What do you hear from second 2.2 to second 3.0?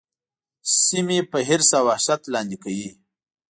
لاندي کوي.